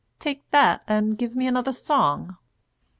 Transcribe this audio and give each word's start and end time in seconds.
"Take 0.17 0.49
that, 0.49 0.81
and 0.87 1.15
give 1.15 1.35
me 1.35 1.45
another 1.45 1.73
song." 1.73 2.37